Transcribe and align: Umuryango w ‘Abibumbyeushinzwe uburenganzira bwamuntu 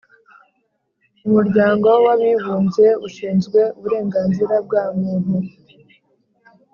Umuryango 1.27 1.87
w 2.03 2.05
‘Abibumbyeushinzwe 2.13 3.59
uburenganzira 3.77 4.55
bwamuntu 4.65 5.35